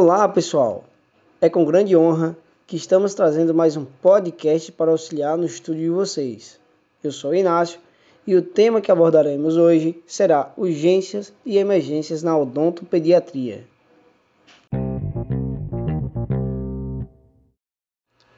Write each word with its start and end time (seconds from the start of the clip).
Olá, 0.00 0.28
pessoal! 0.28 0.84
É 1.40 1.50
com 1.50 1.64
grande 1.64 1.96
honra 1.96 2.38
que 2.68 2.76
estamos 2.76 3.14
trazendo 3.14 3.52
mais 3.52 3.76
um 3.76 3.84
podcast 3.84 4.70
para 4.70 4.92
auxiliar 4.92 5.36
no 5.36 5.44
estudo 5.44 5.76
de 5.76 5.88
vocês. 5.88 6.60
Eu 7.02 7.10
sou 7.10 7.34
Inácio 7.34 7.80
e 8.24 8.36
o 8.36 8.40
tema 8.40 8.80
que 8.80 8.92
abordaremos 8.92 9.56
hoje 9.56 10.00
será 10.06 10.52
urgências 10.56 11.32
e 11.44 11.58
emergências 11.58 12.22
na 12.22 12.38
odontopediatria. 12.38 13.66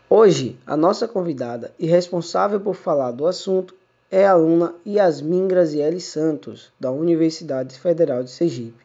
Hoje, 0.08 0.58
a 0.66 0.78
nossa 0.78 1.06
convidada 1.06 1.74
e 1.78 1.86
responsável 1.86 2.58
por 2.58 2.74
falar 2.74 3.10
do 3.10 3.26
assunto 3.26 3.74
é 4.10 4.26
a 4.26 4.32
aluna 4.32 4.74
Yasmin 4.86 5.46
Graziele 5.46 6.00
Santos, 6.00 6.72
da 6.80 6.90
Universidade 6.90 7.78
Federal 7.78 8.22
de 8.22 8.30
Sergipe. 8.30 8.82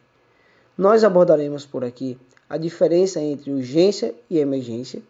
Nós 0.76 1.04
abordaremos 1.04 1.64
por 1.64 1.82
aqui 1.82 2.18
a 2.48 2.56
diferença 2.56 3.20
entre 3.20 3.50
urgência 3.50 4.14
e 4.30 4.38
emergência, 4.38 5.02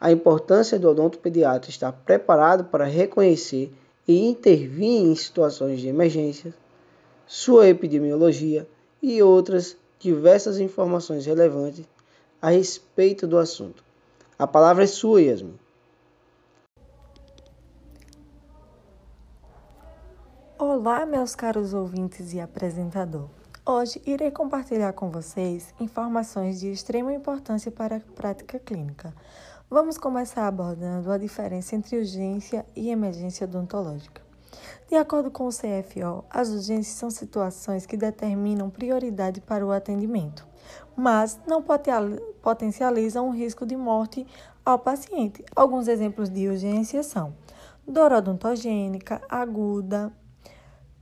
a 0.00 0.12
importância 0.12 0.78
do 0.78 0.90
odontopediatra 0.90 1.70
estar 1.70 1.92
preparado 1.92 2.64
para 2.64 2.84
reconhecer 2.84 3.72
e 4.06 4.26
intervir 4.26 5.04
em 5.04 5.14
situações 5.14 5.80
de 5.80 5.88
emergência, 5.88 6.54
sua 7.26 7.68
epidemiologia 7.68 8.68
e 9.02 9.22
outras 9.22 9.76
diversas 9.98 10.60
informações 10.60 11.26
relevantes 11.26 11.84
a 12.40 12.50
respeito 12.50 13.26
do 13.26 13.38
assunto. 13.38 13.82
A 14.38 14.46
palavra 14.46 14.84
é 14.84 14.86
sua, 14.86 15.22
Yasmin. 15.22 15.58
Olá, 20.58 21.04
meus 21.06 21.34
caros 21.34 21.74
ouvintes 21.74 22.32
e 22.32 22.40
apresentador. 22.40 23.28
Hoje 23.68 24.00
irei 24.06 24.30
compartilhar 24.30 24.92
com 24.92 25.10
vocês 25.10 25.74
informações 25.80 26.60
de 26.60 26.70
extrema 26.70 27.12
importância 27.12 27.68
para 27.68 27.96
a 27.96 28.00
prática 28.00 28.60
clínica. 28.60 29.12
Vamos 29.68 29.98
começar 29.98 30.46
abordando 30.46 31.10
a 31.10 31.18
diferença 31.18 31.74
entre 31.74 31.98
urgência 31.98 32.64
e 32.76 32.90
emergência 32.90 33.44
odontológica. 33.44 34.22
De 34.88 34.94
acordo 34.94 35.32
com 35.32 35.48
o 35.48 35.50
CFO, 35.50 36.24
as 36.30 36.48
urgências 36.50 36.96
são 36.96 37.10
situações 37.10 37.86
que 37.86 37.96
determinam 37.96 38.70
prioridade 38.70 39.40
para 39.40 39.66
o 39.66 39.72
atendimento, 39.72 40.46
mas 40.94 41.36
não 41.44 41.60
potencializam 42.40 43.28
o 43.28 43.32
risco 43.32 43.66
de 43.66 43.76
morte 43.76 44.24
ao 44.64 44.78
paciente. 44.78 45.44
Alguns 45.56 45.88
exemplos 45.88 46.30
de 46.30 46.46
urgência 46.46 47.02
são 47.02 47.34
dor 47.84 48.12
odontogênica, 48.12 49.20
aguda, 49.28 50.12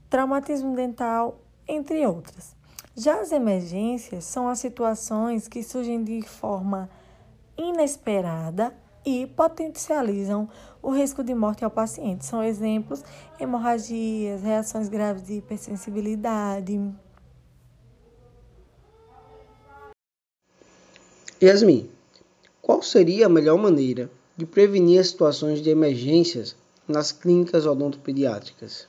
traumatismo 0.09 0.75
dental, 0.75 1.41
entre 1.67 2.05
outras. 2.05 2.55
Já 2.97 3.19
as 3.19 3.33
emergências 3.33 4.23
são 4.23 4.47
as 4.47 4.59
situações 4.59 5.49
que 5.49 5.61
surgem 5.61 6.01
de 6.01 6.21
forma 6.21 6.89
inesperada 7.57 8.73
e 9.05 9.27
potencializam 9.27 10.49
o 10.81 10.91
risco 10.91 11.21
de 11.21 11.35
morte 11.35 11.65
ao 11.65 11.69
paciente. 11.69 12.25
São 12.25 12.41
exemplos: 12.41 13.03
hemorragias, 13.37 14.41
reações 14.41 14.87
graves 14.87 15.25
de 15.25 15.33
hipersensibilidade. 15.33 16.79
Yasmin, 21.43 21.89
qual 22.61 22.81
seria 22.81 23.25
a 23.25 23.29
melhor 23.29 23.57
maneira 23.57 24.09
de 24.37 24.45
prevenir 24.45 25.01
as 25.01 25.09
situações 25.09 25.61
de 25.61 25.69
emergências 25.69 26.55
nas 26.87 27.11
clínicas 27.11 27.65
odontopediátricas? 27.65 28.87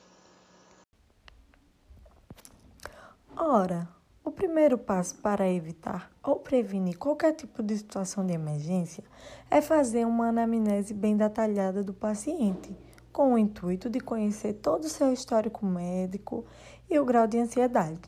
Ora, 3.37 3.96
primeiro 4.37 4.77
passo 4.77 5.17
para 5.17 5.51
evitar 5.51 6.11
ou 6.23 6.37
prevenir 6.37 6.99
qualquer 6.99 7.33
tipo 7.33 7.63
de 7.63 7.75
situação 7.77 8.25
de 8.25 8.35
emergência 8.35 9.03
é 9.51 9.63
fazer 9.63 10.07
uma 10.07 10.29
anamnese 10.29 10.93
bem 10.93 11.17
detalhada 11.17 11.83
do 11.83 11.95
paciente, 11.95 12.77
com 13.11 13.33
o 13.33 13.39
intuito 13.39 13.89
de 13.89 13.99
conhecer 13.99 14.53
todo 14.55 14.85
o 14.85 14.91
seu 14.91 15.11
histórico 15.11 15.65
médico 15.65 16.45
e 16.89 16.99
o 16.99 17.05
grau 17.05 17.27
de 17.27 17.39
ansiedade. 17.39 17.99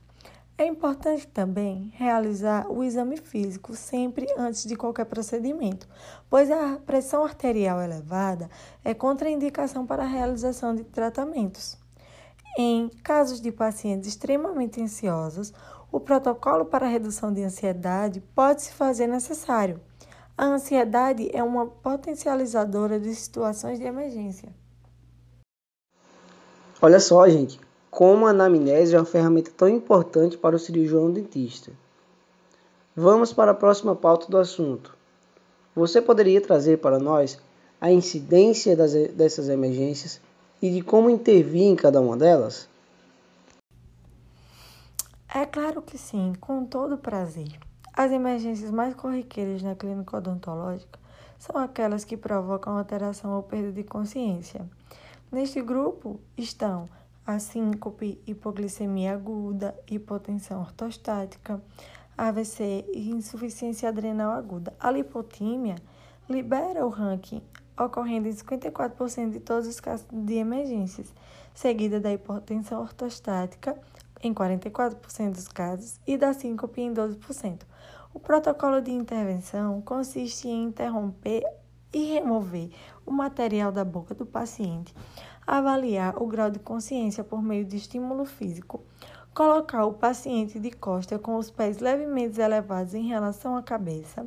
É 0.58 0.66
importante 0.66 1.26
também 1.26 1.90
realizar 1.94 2.70
o 2.70 2.84
exame 2.84 3.16
físico 3.16 3.74
sempre 3.74 4.26
antes 4.36 4.64
de 4.64 4.76
qualquer 4.76 5.06
procedimento, 5.06 5.88
pois 6.28 6.50
a 6.50 6.78
pressão 6.84 7.24
arterial 7.24 7.80
elevada 7.80 8.50
é 8.84 8.92
contraindicação 8.92 9.86
para 9.86 10.02
a 10.02 10.06
realização 10.06 10.74
de 10.74 10.84
tratamentos. 10.84 11.78
Em 12.58 12.88
casos 13.04 13.40
de 13.40 13.52
pacientes 13.52 14.08
extremamente 14.08 14.82
ansiosos, 14.82 15.52
o 15.90 15.98
protocolo 15.98 16.64
para 16.64 16.86
redução 16.86 17.32
de 17.32 17.42
ansiedade 17.42 18.20
pode 18.34 18.62
se 18.62 18.72
fazer 18.72 19.06
necessário. 19.06 19.80
A 20.36 20.44
ansiedade 20.44 21.28
é 21.32 21.42
uma 21.42 21.66
potencializadora 21.66 23.00
de 23.00 23.14
situações 23.14 23.78
de 23.78 23.84
emergência. 23.84 24.54
Olha 26.80 27.00
só, 27.00 27.28
gente, 27.28 27.58
como 27.90 28.26
a 28.26 28.30
anamnese 28.30 28.94
é 28.94 28.98
uma 28.98 29.04
ferramenta 29.04 29.50
tão 29.56 29.68
importante 29.68 30.38
para 30.38 30.54
o 30.54 30.58
cirurgião 30.58 31.10
dentista. 31.10 31.72
Vamos 32.94 33.32
para 33.32 33.50
a 33.50 33.54
próxima 33.54 33.96
pauta 33.96 34.26
do 34.28 34.38
assunto. 34.38 34.96
Você 35.74 36.00
poderia 36.00 36.40
trazer 36.40 36.78
para 36.78 36.98
nós 36.98 37.38
a 37.80 37.90
incidência 37.90 38.76
das, 38.76 38.92
dessas 38.92 39.48
emergências 39.48 40.20
e 40.60 40.70
de 40.70 40.82
como 40.82 41.10
intervir 41.10 41.62
em 41.62 41.76
cada 41.76 42.00
uma 42.00 42.16
delas? 42.16 42.68
É 45.34 45.44
claro 45.44 45.82
que 45.82 45.98
sim, 45.98 46.32
com 46.40 46.64
todo 46.64 46.96
prazer. 46.96 47.58
As 47.92 48.10
emergências 48.10 48.70
mais 48.70 48.94
corriqueiras 48.94 49.62
na 49.62 49.74
clínica 49.74 50.16
odontológica 50.16 50.98
são 51.38 51.60
aquelas 51.60 52.02
que 52.02 52.16
provocam 52.16 52.78
alteração 52.78 53.36
ou 53.36 53.42
perda 53.42 53.70
de 53.70 53.84
consciência. 53.84 54.66
Neste 55.30 55.60
grupo 55.60 56.18
estão 56.34 56.88
a 57.26 57.38
síncope, 57.38 58.18
hipoglicemia 58.26 59.12
aguda, 59.12 59.78
hipotensão 59.86 60.60
ortostática, 60.60 61.62
AVC 62.16 62.86
e 62.94 63.10
insuficiência 63.10 63.90
adrenal 63.90 64.32
aguda. 64.32 64.72
A 64.80 64.90
lipotímia 64.90 65.76
libera 66.26 66.86
o 66.86 66.88
ranking 66.88 67.42
ocorrendo 67.78 68.28
em 68.28 68.32
54% 68.32 69.30
de 69.30 69.40
todos 69.40 69.68
os 69.68 69.78
casos 69.78 70.06
de 70.10 70.34
emergências, 70.34 71.12
seguida 71.54 72.00
da 72.00 72.12
hipotensão 72.12 72.80
ortostática 72.80 73.78
em 74.22 74.32
44% 74.32 75.32
dos 75.32 75.48
casos 75.48 76.00
e 76.06 76.16
da 76.16 76.32
síncope 76.32 76.80
em 76.80 76.92
12%. 76.92 77.62
O 78.12 78.18
protocolo 78.18 78.80
de 78.80 78.90
intervenção 78.90 79.80
consiste 79.82 80.48
em 80.48 80.64
interromper 80.64 81.44
e 81.92 82.14
remover 82.14 82.70
o 83.06 83.10
material 83.10 83.72
da 83.72 83.84
boca 83.84 84.14
do 84.14 84.26
paciente, 84.26 84.94
avaliar 85.46 86.20
o 86.22 86.26
grau 86.26 86.50
de 86.50 86.58
consciência 86.58 87.24
por 87.24 87.42
meio 87.42 87.64
de 87.64 87.76
estímulo 87.76 88.24
físico, 88.24 88.82
colocar 89.34 89.84
o 89.84 89.94
paciente 89.94 90.58
de 90.58 90.70
costa 90.70 91.18
com 91.18 91.36
os 91.36 91.50
pés 91.50 91.78
levemente 91.78 92.40
elevados 92.40 92.94
em 92.94 93.06
relação 93.06 93.56
à 93.56 93.62
cabeça, 93.62 94.26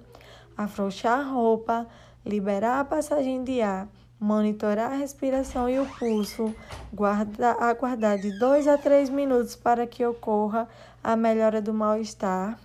afrouxar 0.56 1.20
a 1.20 1.24
roupa, 1.24 1.88
liberar 2.26 2.80
a 2.80 2.86
passagem 2.86 3.44
de 3.44 3.62
ar, 3.62 3.88
monitorar 4.22 4.92
a 4.92 4.96
respiração 4.96 5.68
e 5.68 5.80
o 5.80 5.86
pulso, 5.98 6.54
guarda, 6.94 7.54
aguardar 7.54 8.20
de 8.20 8.38
2 8.38 8.68
a 8.68 8.78
3 8.78 9.10
minutos 9.10 9.56
para 9.56 9.88
que 9.88 10.06
ocorra 10.06 10.70
a 11.04 11.16
melhora 11.16 11.60
do 11.60 11.74
mal-estar 11.74 12.60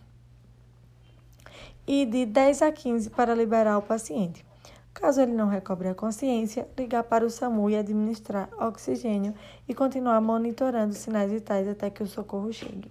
e 1.86 2.04
de 2.04 2.26
10 2.26 2.60
a 2.60 2.70
15 2.70 3.08
para 3.08 3.34
liberar 3.34 3.78
o 3.78 3.82
paciente. 3.82 4.44
Caso 4.92 5.22
ele 5.22 5.32
não 5.32 5.48
recobre 5.48 5.88
a 5.88 5.94
consciência, 5.94 6.68
ligar 6.76 7.04
para 7.04 7.24
o 7.24 7.30
SAMU 7.30 7.70
e 7.70 7.76
administrar 7.76 8.50
oxigênio 8.60 9.34
e 9.66 9.74
continuar 9.74 10.20
monitorando 10.20 10.92
os 10.92 10.98
sinais 10.98 11.32
vitais 11.32 11.66
até 11.66 11.88
que 11.88 12.02
o 12.02 12.06
socorro 12.06 12.52
chegue. 12.52 12.90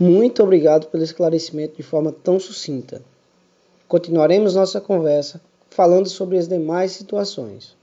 Muito 0.00 0.42
obrigado 0.42 0.88
pelo 0.88 1.04
esclarecimento 1.04 1.76
de 1.76 1.84
forma 1.84 2.10
tão 2.10 2.40
sucinta. 2.40 3.00
Continuaremos 3.86 4.56
nossa 4.56 4.80
conversa 4.80 5.40
falando 5.74 6.08
sobre 6.08 6.38
as 6.38 6.46
demais 6.46 6.92
situações. 6.92 7.76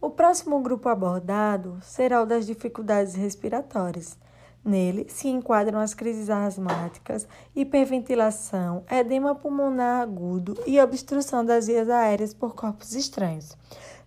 O 0.00 0.10
próximo 0.10 0.60
grupo 0.60 0.88
abordado 0.88 1.78
será 1.80 2.22
o 2.22 2.26
das 2.26 2.44
dificuldades 2.44 3.14
respiratórias. 3.14 4.18
Nele 4.64 5.06
se 5.08 5.28
enquadram 5.28 5.78
as 5.78 5.94
crises 5.94 6.28
asmáticas, 6.28 7.26
hiperventilação, 7.54 8.82
edema 8.90 9.32
pulmonar 9.32 10.02
agudo 10.02 10.56
e 10.66 10.80
obstrução 10.80 11.44
das 11.44 11.68
vias 11.68 11.88
aéreas 11.88 12.34
por 12.34 12.56
corpos 12.56 12.92
estranhos. 12.92 13.56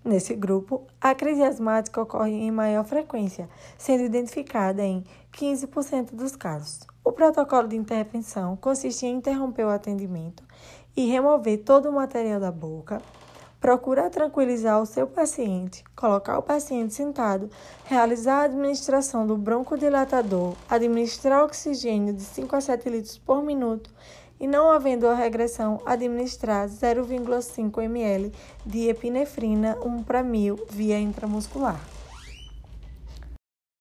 Nesse 0.04 0.36
grupo, 0.36 0.86
a 1.00 1.16
crise 1.16 1.44
asmática 1.44 2.02
ocorre 2.02 2.32
em 2.32 2.52
maior 2.52 2.84
frequência, 2.84 3.50
sendo 3.78 4.04
identificada 4.04 4.84
em 4.84 5.04
15% 5.32 6.14
dos 6.14 6.36
casos. 6.36 6.82
O 7.06 7.12
protocolo 7.14 7.68
de 7.68 7.78
intervenção 7.78 8.58
consiste 8.58 9.06
em 9.06 9.16
interromper 9.16 9.64
o 9.64 9.70
atendimento 9.70 10.44
e 10.96 11.06
remover 11.06 11.64
todo 11.64 11.90
o 11.90 11.94
material 11.94 12.40
da 12.40 12.52
boca, 12.52 13.02
Procurar 13.60 14.10
tranquilizar 14.10 14.82
o 14.82 14.86
seu 14.86 15.06
paciente, 15.06 15.84
colocar 15.94 16.38
o 16.38 16.42
paciente 16.42 16.94
sentado, 16.94 17.50
realizar 17.84 18.38
a 18.38 18.44
administração 18.46 19.28
do 19.28 19.36
broncodilatador, 19.36 20.56
administrar 20.70 21.44
oxigênio 21.44 22.14
de 22.14 22.22
5 22.22 22.56
a 22.56 22.62
7 22.62 22.90
litros 22.90 23.18
por 23.18 23.44
minuto 23.44 23.94
e, 24.40 24.48
não 24.48 24.72
havendo 24.72 25.06
a 25.08 25.14
regressão, 25.14 25.82
administrar 25.86 26.70
0,5 26.70 27.84
ml 27.84 28.32
de 28.66 28.88
epinefrina 28.88 29.78
1 29.84 30.04
para 30.04 30.24
1000 30.24 30.66
via 30.70 30.98
intramuscular. 30.98 31.82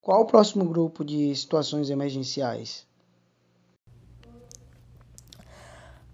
Qual 0.01 0.23
o 0.23 0.27
próximo 0.27 0.65
grupo 0.65 1.05
de 1.05 1.33
situações 1.37 1.89
emergenciais? 1.89 2.88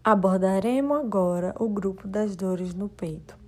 Abordaremos 0.06 0.98
agora 0.98 1.54
o 1.58 1.66
grupo 1.66 2.06
das 2.06 2.36
dores 2.36 2.74
no 2.74 2.90
peito, 2.90 3.38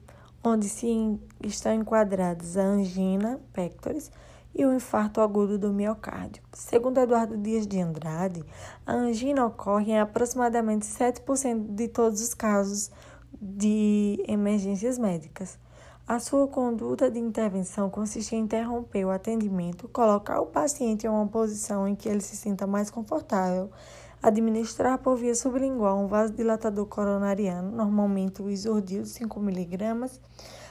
onde 0.43 0.70
se 0.70 1.20
estão 1.44 1.75
enquadrados 1.75 2.56
a 2.56 2.62
angina 2.62 3.38
pectoris 3.53 4.11
e 4.55 4.64
o 4.64 4.73
infarto 4.73 5.20
agudo 5.20 5.58
do 5.58 5.70
miocárdio. 5.70 6.43
Segundo 6.55 6.99
Eduardo 6.99 7.37
Dias 7.37 7.67
de 7.67 7.79
Andrade, 7.79 8.43
a 8.87 8.94
angina 8.94 9.44
ocorre 9.44 9.93
em 9.93 10.00
aproximadamente 10.00 10.87
7% 10.87 11.75
de 11.75 11.88
todos 11.88 12.23
os 12.23 12.32
casos 12.32 12.91
de 13.38 14.25
emergências 14.26 14.97
médicas. 14.97 15.58
A 16.08 16.19
sua 16.19 16.49
conduta 16.49 17.11
de 17.11 17.19
intervenção 17.19 17.91
consiste 17.91 18.35
em 18.35 18.41
interromper 18.41 19.05
o 19.05 19.11
atendimento, 19.11 19.88
colocar 19.88 20.41
o 20.41 20.47
paciente 20.47 21.05
em 21.05 21.11
uma 21.11 21.26
posição 21.26 21.87
em 21.87 21.94
que 21.94 22.08
ele 22.08 22.23
se 22.23 22.35
sinta 22.35 22.67
mais 22.67 22.91
confortável, 22.91 23.70
administrar 24.26 24.99
por 24.99 25.17
via 25.17 25.37
sublingual 25.37 25.99
um 25.99 26.08
vasodilatador 26.08 26.84
coronariano, 26.87 27.70
normalmente 27.70 28.43
o 28.43 28.50
isordil 28.50 29.02
de 29.02 29.08
5 29.08 29.38
mg, 29.38 30.11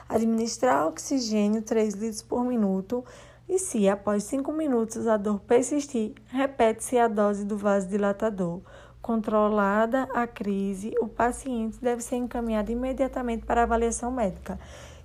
administrar 0.10 0.86
oxigênio 0.88 1.62
3 1.62 1.94
litros 1.94 2.22
por 2.22 2.44
minuto, 2.44 3.06
e 3.48 3.58
se, 3.58 3.88
após 3.88 4.24
5 4.26 4.52
minutos, 4.52 5.08
a 5.08 5.16
dor 5.16 5.40
persistir, 5.40 6.16
repete-se 6.28 6.98
a 6.98 7.08
dose 7.08 7.46
do 7.46 7.58
vasodilatador. 7.58 8.60
Controlada 9.02 10.10
a 10.14 10.28
crise, 10.28 10.94
o 11.00 11.08
paciente 11.08 11.78
deve 11.80 12.02
ser 12.02 12.18
encaminhado 12.18 12.72
imediatamente 12.72 13.46
para 13.46 13.64
avaliação 13.64 14.12
médica. 14.12 14.60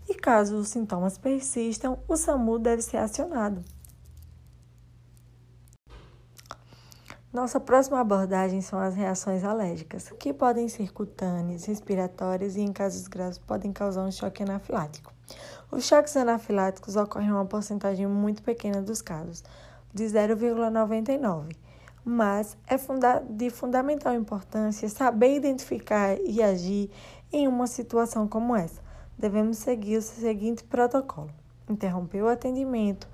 E 0.09 0.15
caso 0.15 0.57
os 0.57 0.69
sintomas 0.69 1.17
persistam, 1.19 1.99
o 2.09 2.17
SAMU 2.17 2.59
deve 2.59 2.83
ser 2.83 2.97
acionado. 2.97 3.63
Nossa 7.33 7.61
próxima 7.61 8.01
abordagem 8.01 8.61
são 8.61 8.81
as 8.81 8.97
reações 8.97 9.45
alérgicas, 9.45 10.11
que 10.19 10.33
podem 10.33 10.69
ser 10.69 10.93
cutâneas, 10.93 11.65
respiratórias 11.65 12.57
e, 12.57 12.61
em 12.61 12.73
casos 12.73 13.07
graves, 13.07 13.39
podem 13.39 13.73
causar 13.73 14.03
um 14.03 14.11
choque 14.11 14.43
anafilático. 14.43 15.15
Os 15.71 15.87
choques 15.87 16.17
anafiláticos 16.17 16.97
ocorrem 16.97 17.29
em 17.29 17.31
uma 17.31 17.45
porcentagem 17.45 18.05
muito 18.09 18.43
pequena 18.43 18.83
dos 18.83 19.01
casos, 19.01 19.45
de 19.95 20.03
0,99, 20.07 21.55
mas 22.05 22.57
é 22.67 22.77
funda 22.77 23.21
de 23.21 23.49
fundamental 23.49 24.13
importância 24.13 24.89
saber 24.89 25.37
identificar 25.37 26.19
e 26.21 26.43
agir 26.43 26.91
em 27.33 27.47
uma 27.47 27.69
situação 27.69 28.27
como 28.27 28.57
essa. 28.57 28.83
Devemos 29.17 29.59
seguir 29.59 29.99
o 29.99 30.03
seguinte 30.03 30.65
protocolo: 30.65 31.31
interromper 31.69 32.23
o 32.23 32.29
atendimento 32.29 33.07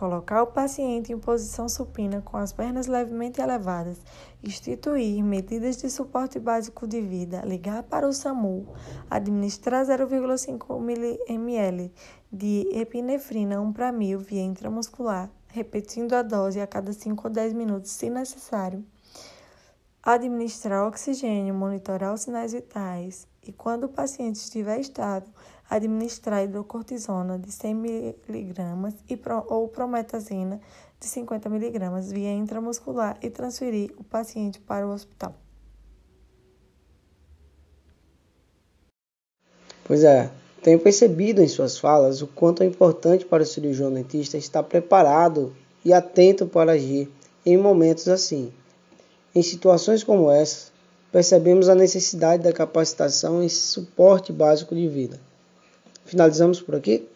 colocar 0.00 0.42
o 0.42 0.46
paciente 0.46 1.12
em 1.12 1.18
posição 1.18 1.68
supina 1.68 2.22
com 2.22 2.38
as 2.38 2.54
pernas 2.54 2.86
levemente 2.86 3.38
elevadas, 3.38 4.00
instituir 4.42 5.22
medidas 5.22 5.76
de 5.76 5.90
suporte 5.90 6.38
básico 6.38 6.86
de 6.86 7.02
vida, 7.02 7.42
ligar 7.44 7.82
para 7.82 8.08
o 8.08 8.12
SAMU, 8.14 8.66
administrar 9.10 9.84
0,5 9.84 11.20
ml 11.28 11.92
de 12.32 12.66
epinefrina 12.72 13.60
1 13.60 13.72
para 13.74 13.92
1000 13.92 14.18
via 14.20 14.42
intramuscular, 14.42 15.30
repetindo 15.48 16.14
a 16.14 16.22
dose 16.22 16.62
a 16.62 16.66
cada 16.66 16.94
5 16.94 17.28
ou 17.28 17.30
10 17.30 17.52
minutos 17.52 17.90
se 17.90 18.08
necessário, 18.08 18.82
administrar 20.02 20.86
oxigênio, 20.86 21.54
monitorar 21.54 22.14
os 22.14 22.22
sinais 22.22 22.52
vitais 22.52 23.26
e, 23.46 23.52
quando 23.52 23.84
o 23.84 23.88
paciente 23.88 24.36
estiver 24.36 24.80
estável, 24.80 25.28
administrar 25.68 26.42
hidrocortisona 26.42 27.38
de 27.38 27.52
100 27.52 27.70
mg 27.70 28.62
ou 29.48 29.68
prometazina 29.68 30.60
de 30.98 31.06
50 31.06 31.48
mg 31.48 32.00
via 32.12 32.32
intramuscular 32.32 33.16
e 33.22 33.30
transferir 33.30 33.92
o 33.96 34.04
paciente 34.04 34.60
para 34.60 34.86
o 34.86 34.92
hospital. 34.92 35.34
Pois 39.84 40.04
é, 40.04 40.30
tenho 40.62 40.78
percebido 40.78 41.40
em 41.40 41.48
suas 41.48 41.78
falas 41.78 42.20
o 42.22 42.26
quanto 42.26 42.62
é 42.62 42.66
importante 42.66 43.24
para 43.24 43.42
o 43.42 43.46
cirurgião 43.46 43.92
dentista 43.92 44.36
estar 44.36 44.62
preparado 44.62 45.54
e 45.84 45.92
atento 45.92 46.46
para 46.46 46.72
agir 46.72 47.10
em 47.44 47.56
momentos 47.56 48.06
assim. 48.06 48.52
Em 49.32 49.42
situações 49.42 50.02
como 50.02 50.30
essa, 50.30 50.72
percebemos 51.12 51.68
a 51.68 51.74
necessidade 51.74 52.42
da 52.42 52.52
capacitação 52.52 53.42
em 53.42 53.48
suporte 53.48 54.32
básico 54.32 54.74
de 54.74 54.88
vida. 54.88 55.20
Finalizamos 56.04 56.60
por 56.60 56.74
aqui? 56.74 57.08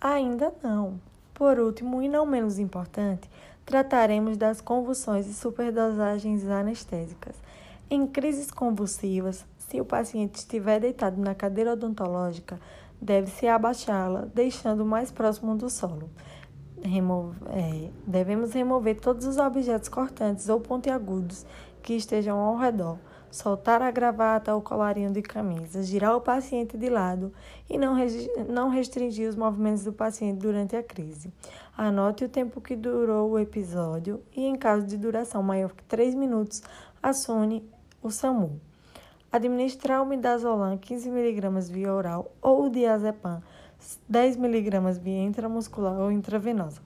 Ainda 0.00 0.50
não. 0.62 0.98
Por 1.34 1.58
último, 1.58 2.00
e 2.00 2.08
não 2.08 2.24
menos 2.24 2.58
importante, 2.58 3.28
trataremos 3.66 4.38
das 4.38 4.62
convulsões 4.62 5.26
e 5.26 5.34
superdosagens 5.34 6.46
anestésicas. 6.46 7.34
Em 7.90 8.06
crises 8.06 8.50
convulsivas, 8.50 9.44
se 9.58 9.80
o 9.80 9.84
paciente 9.84 10.36
estiver 10.36 10.80
deitado 10.80 11.20
na 11.20 11.34
cadeira 11.34 11.74
odontológica, 11.74 12.58
deve-se 13.00 13.46
abaixá-la, 13.46 14.26
deixando 14.34 14.84
mais 14.84 15.10
próximo 15.10 15.54
do 15.54 15.68
solo. 15.68 16.08
É, 16.82 17.90
devemos 18.06 18.52
remover 18.52 18.98
todos 19.00 19.26
os 19.26 19.36
objetos 19.36 19.88
cortantes 19.88 20.48
ou 20.48 20.60
pontiagudos 20.60 21.44
que 21.82 21.94
estejam 21.94 22.38
ao 22.38 22.56
redor 22.56 22.98
soltar 23.30 23.80
a 23.80 23.90
gravata 23.90 24.54
ou 24.54 24.60
colarinho 24.60 25.12
de 25.12 25.22
camisa, 25.22 25.82
girar 25.82 26.16
o 26.16 26.20
paciente 26.20 26.76
de 26.76 26.88
lado 26.88 27.32
e 27.68 27.78
não, 27.78 27.96
não 28.48 28.68
restringir 28.68 29.28
os 29.28 29.36
movimentos 29.36 29.84
do 29.84 29.92
paciente 29.92 30.40
durante 30.40 30.74
a 30.74 30.82
crise. 30.82 31.32
Anote 31.76 32.24
o 32.24 32.28
tempo 32.28 32.60
que 32.60 32.74
durou 32.74 33.30
o 33.30 33.38
episódio 33.38 34.20
e, 34.36 34.44
em 34.44 34.56
caso 34.56 34.84
de 34.86 34.96
duração 34.96 35.42
maior 35.42 35.72
que 35.72 35.84
3 35.84 36.14
minutos, 36.14 36.62
acione 37.02 37.64
o 38.02 38.10
SAMU. 38.10 38.60
Administrar 39.32 40.02
o 40.02 40.06
midazolam 40.06 40.76
15mg 40.76 41.70
via 41.70 41.94
oral 41.94 42.32
ou 42.42 42.64
o 42.64 42.70
diazepam 42.70 43.40
10mg 44.10 44.98
via 45.00 45.22
intramuscular 45.22 45.98
ou 45.98 46.12
intravenosa. 46.12 46.80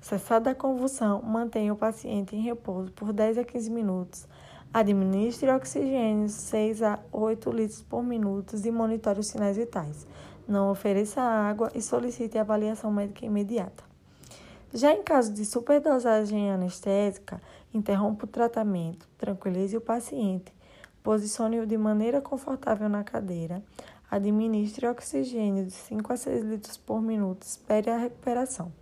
Cessada 0.00 0.50
a 0.50 0.54
convulsão, 0.54 1.22
mantenha 1.22 1.72
o 1.72 1.76
paciente 1.76 2.34
em 2.34 2.42
repouso 2.42 2.90
por 2.92 3.12
10 3.12 3.38
a 3.38 3.44
15 3.44 3.70
minutos 3.70 4.26
Administre 4.72 5.50
oxigênio 5.50 6.28
6 6.28 6.82
a 6.84 7.00
8 7.10 7.50
litros 7.50 7.82
por 7.82 8.04
minuto 8.04 8.54
e 8.54 8.70
monitore 8.70 9.18
os 9.18 9.26
sinais 9.26 9.56
vitais. 9.56 10.06
Não 10.46 10.70
ofereça 10.70 11.20
água 11.20 11.72
e 11.74 11.82
solicite 11.82 12.38
avaliação 12.38 12.92
médica 12.92 13.26
imediata. 13.26 13.82
Já 14.72 14.92
em 14.92 15.02
caso 15.02 15.34
de 15.34 15.44
superdosagem 15.44 16.52
anestésica, 16.52 17.42
interrompa 17.74 18.26
o 18.26 18.28
tratamento, 18.28 19.08
tranquilize 19.18 19.76
o 19.76 19.80
paciente, 19.80 20.54
posicione-o 21.02 21.66
de 21.66 21.76
maneira 21.76 22.20
confortável 22.20 22.88
na 22.88 23.02
cadeira, 23.02 23.60
administre 24.10 24.88
oxigênio 24.88 25.64
de 25.64 25.72
5 25.72 26.12
a 26.12 26.16
6 26.16 26.44
litros 26.44 26.76
por 26.76 27.00
minuto, 27.00 27.42
espere 27.42 27.90
a 27.90 27.96
recuperação. 27.96 28.72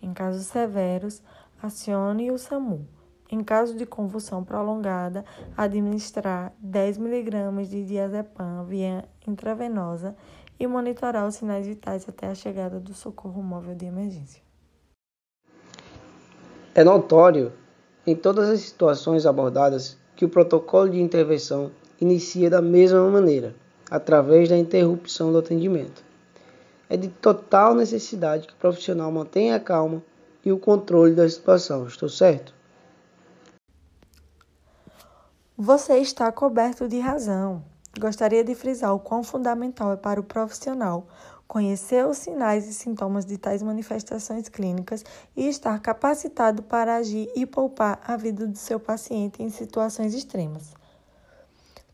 Em 0.00 0.12
casos 0.14 0.46
severos, 0.46 1.20
acione 1.60 2.30
o 2.30 2.38
SAMU. 2.38 2.86
Em 3.30 3.42
caso 3.42 3.76
de 3.76 3.84
convulsão 3.84 4.44
prolongada, 4.44 5.24
administrar 5.56 6.52
10 6.60 6.96
mg 6.98 7.66
de 7.66 7.84
diazepam 7.84 8.64
via 8.64 9.04
intravenosa 9.26 10.16
e 10.58 10.66
monitorar 10.66 11.26
os 11.26 11.34
sinais 11.34 11.66
vitais 11.66 12.08
até 12.08 12.28
a 12.28 12.34
chegada 12.34 12.80
do 12.80 12.94
socorro 12.94 13.42
móvel 13.42 13.74
de 13.74 13.84
emergência. 13.84 14.42
É 16.74 16.84
notório, 16.84 17.52
em 18.06 18.14
todas 18.14 18.48
as 18.48 18.60
situações 18.60 19.26
abordadas, 19.26 19.98
que 20.16 20.24
o 20.24 20.28
protocolo 20.28 20.88
de 20.88 21.00
intervenção 21.00 21.70
inicia 22.00 22.48
da 22.48 22.62
mesma 22.62 23.08
maneira, 23.10 23.54
através 23.90 24.48
da 24.48 24.56
interrupção 24.56 25.32
do 25.32 25.38
atendimento. 25.38 26.02
É 26.88 26.96
de 26.96 27.08
total 27.08 27.74
necessidade 27.74 28.46
que 28.46 28.54
o 28.54 28.56
profissional 28.56 29.10
mantenha 29.10 29.56
a 29.56 29.60
calma 29.60 30.02
e 30.44 30.52
o 30.52 30.58
controle 30.58 31.14
da 31.14 31.28
situação, 31.28 31.86
estou 31.86 32.08
certo? 32.08 32.54
Você 35.56 35.98
está 35.98 36.30
coberto 36.30 36.86
de 36.86 36.98
razão. 37.00 37.64
Gostaria 37.98 38.44
de 38.44 38.54
frisar 38.54 38.94
o 38.94 39.00
quão 39.00 39.24
fundamental 39.24 39.92
é 39.92 39.96
para 39.96 40.20
o 40.20 40.24
profissional 40.24 41.06
conhecer 41.48 42.06
os 42.06 42.18
sinais 42.18 42.68
e 42.68 42.74
sintomas 42.74 43.24
de 43.24 43.38
tais 43.38 43.62
manifestações 43.62 44.50
clínicas 44.50 45.02
e 45.34 45.48
estar 45.48 45.80
capacitado 45.80 46.62
para 46.62 46.96
agir 46.96 47.32
e 47.34 47.46
poupar 47.46 47.98
a 48.06 48.16
vida 48.16 48.46
do 48.46 48.58
seu 48.58 48.78
paciente 48.78 49.42
em 49.42 49.48
situações 49.48 50.14
extremas. 50.14 50.77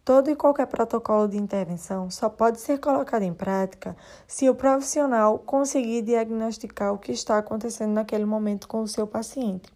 Todo 0.04 0.30
e 0.30 0.36
qualquer 0.36 0.66
protocolo 0.66 1.26
de 1.26 1.38
intervenção 1.38 2.10
só 2.10 2.28
pode 2.28 2.60
ser 2.60 2.78
colocado 2.78 3.22
em 3.22 3.32
prática 3.32 3.96
se 4.26 4.50
o 4.50 4.54
profissional 4.54 5.38
conseguir 5.38 6.02
diagnosticar 6.02 6.92
o 6.92 6.98
que 6.98 7.10
está 7.10 7.38
acontecendo 7.38 7.92
naquele 7.92 8.26
momento 8.26 8.68
com 8.68 8.82
o 8.82 8.88
seu 8.88 9.06
paciente. 9.06 9.72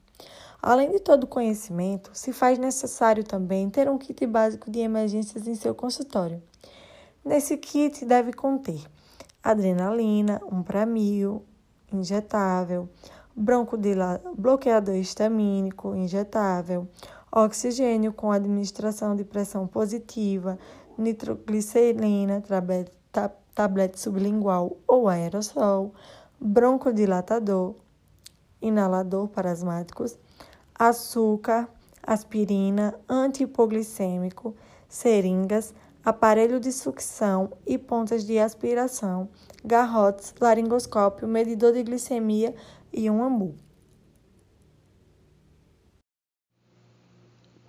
Além 0.60 0.90
de 0.90 1.00
todo 1.00 1.24
o 1.24 1.28
conhecimento, 1.28 2.10
se 2.12 2.32
faz 2.32 2.58
necessário 2.58 3.24
também 3.24 3.70
ter 3.70 3.88
um 3.88 3.96
kit 3.96 4.26
básico 4.26 4.70
de 4.70 4.80
emergências 4.80 5.46
em 5.48 5.54
seu 5.54 5.74
consultório. 5.74 6.42
Nesse 7.24 7.56
kit 7.56 8.04
deve 8.04 8.32
conter 8.34 8.84
adrenalina, 9.42 10.42
um 10.50 10.62
pramil 10.62 11.42
injetável, 11.90 12.86
bloqueador 14.36 14.96
histamínico 14.96 15.94
injetável, 15.94 16.86
oxigênio 17.30 18.12
com 18.12 18.32
administração 18.32 19.14
de 19.14 19.24
pressão 19.24 19.66
positiva, 19.66 20.58
nitroglicerina, 20.96 22.42
tablete 23.54 24.00
sublingual 24.00 24.76
ou 24.86 25.08
aerossol, 25.08 25.92
broncodilatador, 26.40 27.74
inalador 28.60 29.28
parasmáticos, 29.28 30.18
açúcar, 30.74 31.68
aspirina, 32.02 32.94
antihipoglicêmico, 33.08 34.54
seringas, 34.88 35.74
aparelho 36.04 36.58
de 36.58 36.72
sucção 36.72 37.50
e 37.66 37.76
pontas 37.76 38.24
de 38.24 38.38
aspiração, 38.38 39.28
garrotes, 39.64 40.34
laringoscópio, 40.40 41.28
medidor 41.28 41.72
de 41.72 41.82
glicemia 41.82 42.54
e 42.92 43.10
um 43.10 43.22
ambu. 43.22 43.54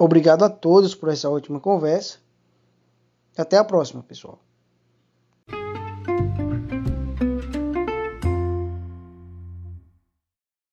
Obrigado 0.02 0.46
a 0.46 0.50
todos 0.50 0.96
por 0.96 1.10
essa 1.10 1.30
ótima 1.30 1.60
conversa. 1.60 2.20
Até 3.38 3.58
a 3.58 3.66
próxima, 3.66 4.02
pessoal. 4.02 4.40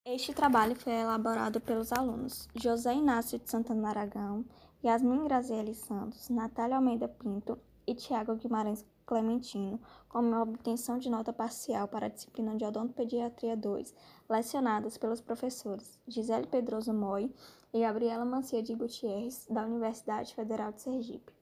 Este 0.05 0.33
trabalho 0.33 0.77
foi 0.77 0.93
elaborado 0.93 1.61
pelos 1.61 1.93
alunos 1.93 2.49
José 2.55 2.95
Inácio 2.95 3.41
de 3.41 3.51
Santana 3.51 3.89
Aragão, 3.89 4.45
Yasmin 4.85 5.25
Graziele 5.25 5.75
Santos, 5.75 6.29
Natália 6.29 6.77
Almeida 6.77 7.09
Pinto 7.09 7.59
e 7.85 7.97
Tiago 7.97 8.37
Guimarães 8.37 8.85
Clementino, 9.05 9.81
como 10.09 10.41
obtenção 10.41 10.99
de 10.99 11.11
nota 11.11 11.33
parcial 11.33 11.89
para 11.89 12.07
a 12.07 12.09
disciplina 12.09 12.55
de 12.55 12.65
Odontopediatria 12.65 13.57
2, 13.57 13.93
lecionadas 14.29 14.97
pelos 14.97 15.21
professores 15.21 15.99
Gisele 16.07 16.47
Pedroso 16.47 16.95
Moi 16.95 17.33
e 17.77 17.81
Gabriela 17.81 18.25
Mancia 18.25 18.63
de 18.63 18.75
Gutierrez, 18.75 19.47
da 19.51 19.63
Universidade 19.63 20.35
Federal 20.35 20.73
de 20.73 20.81
Sergipe. 20.81 21.36